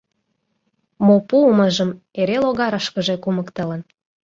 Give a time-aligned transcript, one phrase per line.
[1.05, 1.91] Мо пуымыжым
[2.21, 3.81] эре логарышкыже кумыктылын.